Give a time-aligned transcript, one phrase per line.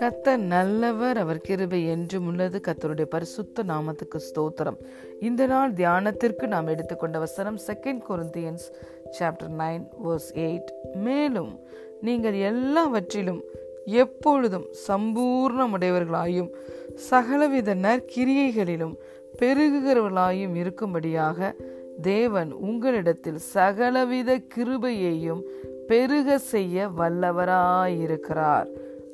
[0.00, 2.60] கத்தர் நல்லவர் அவர் கிருபை என்றும் உள்ளது.
[2.66, 4.76] கத்தருடைய பரிசுத்த நாமத்துக்கு ஸ்தோத்திரம்.
[5.20, 8.72] இந்த நாள் தியானத்திற்கு நாம் எடுத்துக்கொண்ட வசனம் second Corinthians
[9.18, 11.60] chapter nine verse eight மேலும்
[12.00, 13.42] நீங்கள் எல்லாவற்றிலும்
[13.84, 16.50] எப்பொழுதும் சம்பூர்ணமுடையவர்களாயும்
[16.94, 18.96] சகலவித நற்கிரியைகளிலும்
[19.38, 21.54] பெருகுகிறவர்களாயும் இருக்கும்படியாக
[22.02, 25.42] தேவன் உங்களிடத்தில் சகலவித கிருபையையும்
[25.88, 28.68] பெருக செய்ய வல்லவராயிருக்கிறார்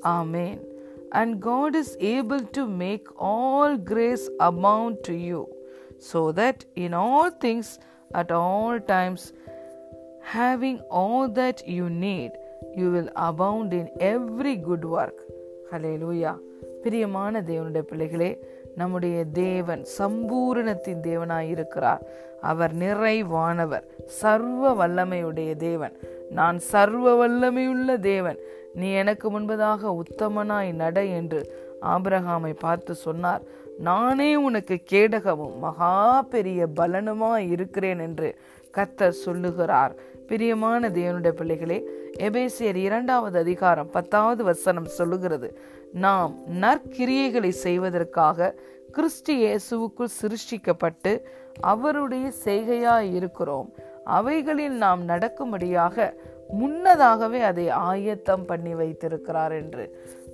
[0.09, 0.61] ஆமேன்
[1.11, 5.41] and God is able to make all grace abound to you
[6.13, 7.73] so that in all things
[8.11, 9.27] at all times
[10.35, 12.37] having all that you need
[12.77, 15.23] you will abound in every good work
[15.97, 16.33] hallelujah
[16.83, 18.31] பிரியமான தேவனுடைய பிள்ளைகளே
[18.81, 22.03] நம்முடைய தேவன் சம்பூரணத்தின் தேவனாய் இருக்கிறார்
[22.51, 23.87] அவர் நிறைவானவர்
[24.21, 25.95] சர்வ வல்லமையுடைய தேவன்.
[26.39, 28.39] நான் சர்வ வல்லமையுள்ள தேவன்.
[28.81, 31.41] நீ எனக்கு முன்பதாக உத்தமனாய் நட என்று
[31.95, 33.43] ஆபிரகாமை பார்த்து சொன்னார்.
[33.89, 35.95] நானே உனக்கு கேடகமும் மகா
[36.35, 38.29] பெரிய பலனுமாய் இருக்கிறேன் என்று
[38.77, 39.95] கத்தர் சொல்லுகிறார்.
[40.31, 41.77] பிரியமான தேவனுடைய பிள்ளைகளே
[42.19, 45.49] எபேசியர் இரண்டாவது அதிகாரம் பத்தாவது வசனம் சொல்லுகிறது
[45.93, 48.55] நாம் நற்கிரியைகளை செய்வதற்காக
[48.93, 51.13] கிறிஸ்டி இயேசுவுக்குள் சிருஷ்டிக்கப்பட்டு
[51.61, 53.69] அவருடைய செய்கையாய் இருக்கிறோம்.
[54.05, 56.15] அவைகளில் நாம் நடக்கும்படியாக
[56.49, 59.85] முன்னதாகவே அதை ஆயத்தம் பண்ணி வைத்திருக்கிறார் என்று.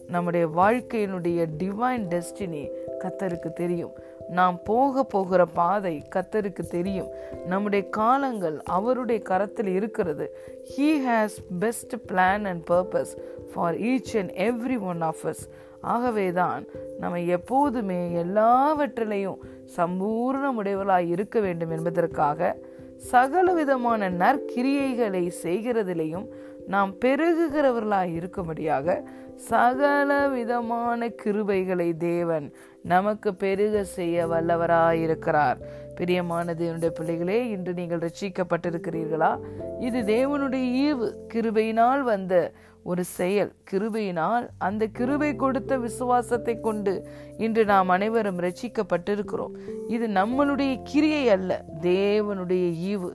[0.09, 2.65] நம்முடைய வாழ்க்கையினுடைய டிவைன் டெஸ்டினி
[2.99, 3.93] கத்தருக்கு தெரியும்.
[4.29, 7.09] நாம் போக போகிற பாதை கத்தருக்கு தெரியும்.
[7.47, 10.37] நம்முடைய காலங்கள் அவருடைய கரத்தில் இருக்கிறது.
[10.77, 13.13] He has best plan and purpose
[13.55, 15.45] for each and every one of us
[15.81, 16.65] ஆகவே தான்
[17.01, 19.39] நம்ம எப்போதுமே எல்லாவற்றிலையும்
[19.77, 22.57] சம்பூர்ணமுடையவளாய் இருக்க வேண்டும் என்பதற்காக
[22.97, 26.27] சகல விதமான நற்கிரியைகளை செய்கிறதிலையும்
[26.67, 29.03] நாம் பெருகுகிறவர்களாய் இருக்கும்படியாக
[29.37, 35.57] சகல விதமான கிருபைகளை தேவன் நமக்கு பெருக செய்ய வல்லவராயிருக்கிறார்.
[35.95, 39.39] பிரியமான தேவனுடைய பிள்ளைகளே இன்று நீங்கள் ரட்சிக்கப்பட்டிருக்கிறீர்களா?
[39.81, 41.13] இது தேவனுடைய ஈவு.
[41.35, 42.53] கிருபையினால் வந்த
[42.91, 46.93] ஒரு செயல் கிருபையினால் அந்த கிருபை கொடுத்த விசுவாசத்தை கொண்டு
[47.45, 49.55] இன்று நாம் அனைவரும் ரட்சிக்கப்பட்டிருக்கிறோம்
[49.95, 51.53] இது நம்மளுடைய கிரியை அல்ல
[51.91, 53.11] தேவனுடைய ஈவு.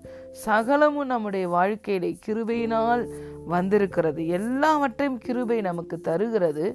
[0.46, 3.04] சகலமும் நம்முடைய வாழ்க்கையிலே கிருபையினால்
[3.54, 4.22] வந்திருக்கிறது.
[4.38, 6.66] எல்லாவற்றையும் கிருபை நமக்கு தருகிறது.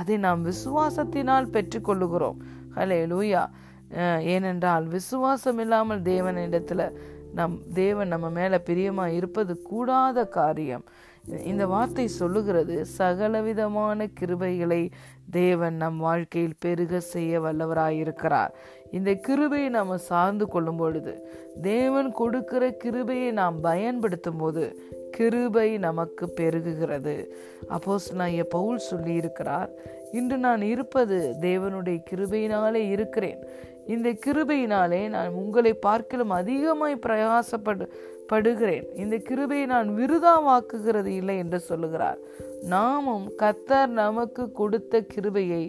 [0.00, 2.38] அதை நாம் விசுவாசத்தினால் பெற்றுக்கொள்ளுகிறோம்.
[2.76, 3.42] ஹலே லூயா
[4.34, 6.82] ஏனென்றால் விசுவாசம் இல்லாமல் தேவனிடத்துல
[7.38, 10.84] நம் தேவன் நம்ம மேல பிரியமா இருப்பது கூடாத காரியம்.
[11.44, 14.90] இந்த வார்த்தை சொல்லுகிறது சகலவிதமான கிருபைகளை
[15.30, 18.48] தேவன் நம் வாழ்க்கையில் பெருக செய்ய வல்லவராயிருக்கிறார்.
[18.90, 21.28] இந்த கிருபையை நாம் சார்ந்து கொள்ளும் பொழுது
[21.62, 24.78] தேவன் கொடுக்கிற கிருபையை நாம் பயன்படுத்தும் போது
[25.16, 27.14] கிருபை நமக்கு பெருகுகிறது.
[27.68, 29.70] அப்போஸ் நான் பவுல் சொல்லி இருக்கிறார்
[30.12, 33.40] இன்று நான் இருப்பது தேவனுடைய கிருபையினாலே இருக்கிறேன்.
[33.94, 37.86] இந்த கிருபையினாலே நான் உங்களை பார்க்கலும் அதிகமாய் பிரயாசப்படு
[38.32, 38.86] படுகிறேன்.
[38.96, 42.20] இந்த கிருபையை நான் விருதாவாக்குகிறது இல்லை என்று சொல்லுகிறார்.
[42.74, 45.64] நாமும் கத்தர் நமக்கு கொடுத்த கிருபையை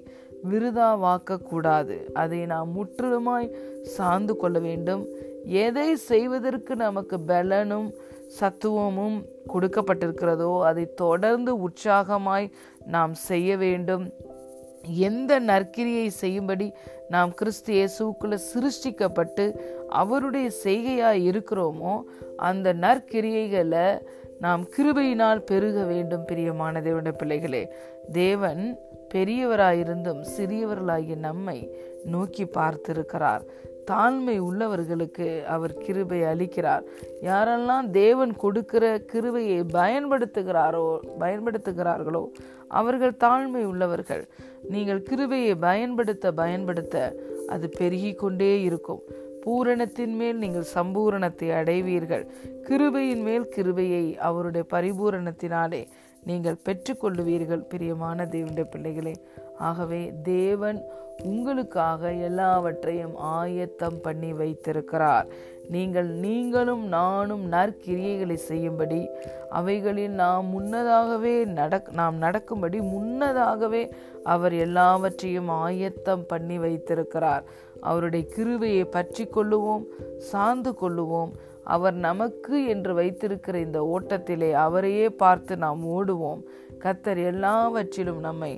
[0.51, 3.49] விருதாவாக்க கூடாது அதை நாம் முற்றிலுமாய்
[3.95, 5.03] சார்ந்து கொள்ள வேண்டும்.
[5.65, 7.89] எதை செய்வதற்கு நமக்கு பலனும்
[8.39, 9.17] சத்துவமும்
[9.53, 12.51] கொடுக்கப்பட்டிருக்கிறதோ அதை தொடர்ந்து உற்சாகமாய்
[12.85, 14.13] நாம் செய்ய வேண்டும்.
[14.83, 16.73] எந்த நற்கிரியை செய்யும்படி
[17.09, 19.45] நாம் கிறிஸ்து இயேசுக்குள்ள சிருஷ்டிக்கப்பட்டு
[19.87, 22.01] அவருடைய செய்கையாய் இருக்கிறோமோ
[22.35, 23.87] அந்த நற்கிரியைகளை
[24.39, 27.73] நாம் கிருபையினால் பெருக வேண்டும் பிரியமான தேவனுடைய பிள்ளைகளே.
[28.11, 28.79] தேவன்
[29.13, 31.57] பெரியவராயிருந்தும் சிறியவர்களாகிய நம்மை
[32.05, 33.43] நோக்கி பார்த்திருக்கிறார்.
[33.91, 36.83] தாழ்மை உள்ளவர்களுக்கு அவர் கிருபை அளிக்கிறார்.
[37.21, 42.23] யாரெல்லாம் தேவன் கொடுக்கிற கிருபையை பயன்படுத்துகிறாரோ பயன்படுத்துகிறார்களோ
[42.67, 44.27] அவர்கள் தாழ்மை உள்ளவர்கள்.
[44.69, 47.15] நீங்கள் கிருபையை பயன்படுத்த பயன்படுத்த
[47.47, 49.01] அது பெருகி கொண்டே இருக்கும்.
[49.45, 52.23] பூரணத்தின் மேல் நீங்கள் சம்பூரணத்தை அடைவீர்கள்.
[52.69, 55.87] கிருபையின் மேல் கிருபையை அவருடைய பரிபூரணத்தினாலே
[56.25, 59.13] நீங்கள் பெற்றுக்கொள்ளுவீர்கள் பிரியமான தேவனுடைய பிள்ளைகளே.
[59.57, 60.79] ஆகவே தேவன்
[61.23, 65.27] உங்களுக்காக எல்லாவற்றையும் ஆயத்தம் பண்ணி வைத்திருக்கிறார்.
[65.69, 69.09] நீங்கள் நீங்களும் நானும் நற்கிரியைகளை செய்யும்படி
[69.49, 73.93] அவைகளில் நாம் முன்னதாகவே நடக் நாம் நடக்கும்படி முன்னதாகவே
[74.23, 77.43] அவர் எல்லாவற்றையும் ஆயத்தம் பண்ணி வைத்திருக்கிறார்.
[77.81, 79.83] அவருடைய கிருவையை பற்றி கொள்ளுவோம்
[80.17, 81.31] சார்ந்து கொள்ளுவோம்.
[81.73, 86.41] அவர் நமக்கு என்று வைத்திருக்கிற இந்த ஓட்டத்திலே அவரையே பார்த்து நாம் ஓடுவோம்.
[86.83, 88.51] கத்தர் எல்லாவற்றிலும் நம்மை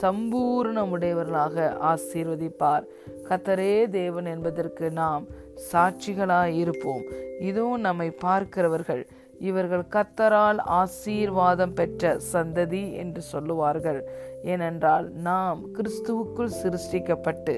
[0.00, 2.84] சம்பூர்ணமுடையவர்களாக ஆசீர்வதிப்பார்.
[3.28, 5.24] கத்தரே தேவன் என்பதற்கு நாம்
[5.72, 7.04] சாட்சிகளாய் இருப்போம்.
[7.40, 9.06] இதோ நம்மை பார்க்கிறவர்கள்
[9.40, 14.00] இவர்கள் கத்தரால் ஆசீர்வாதம் பெற்ற சந்ததி என்று சொல்லுவார்கள்.
[14.42, 17.56] ஏனென்றால் நாம் கிறிஸ்துவுக்குள் சிருஷ்டிக்கப்பட்டு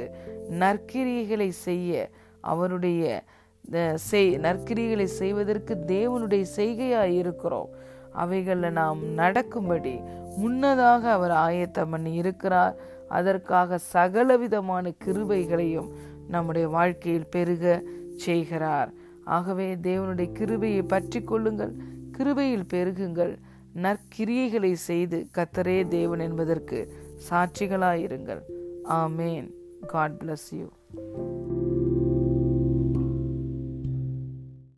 [0.59, 2.09] நற்கிரியைகளை செய்ய
[2.41, 3.25] அவருடைய
[3.95, 7.69] செய் நற்கிரிகளை செய்வதற்கு தேவனுடைய செய்கையாய் இருக்கிறோம்.
[8.13, 10.01] அவைகளில் நாம் நடக்கும்படி
[10.37, 12.77] முன்னதாக அவர் ஆயத்தம் பண்ணி இருக்கிறார்.
[13.09, 15.89] அதற்காக சகலவிதமான கிருபைகளையும்
[16.29, 17.83] நம்முடைய வாழ்க்கையில் பெருக
[18.17, 18.93] செய்கிறார்.
[19.25, 21.75] ஆகவே தேவனுடைய கிருபையை பற்றி கொள்ளுங்கள்
[22.19, 23.37] கிருபையில் பெருகுங்கள்.
[23.83, 26.93] நற்கிரியைகளை செய்து கத்தரே தேவன் என்பதற்கு
[27.31, 28.41] சாட்சிகளாயிருங்கள்.
[28.89, 29.51] ஆமேன்.
[29.87, 30.67] God bless you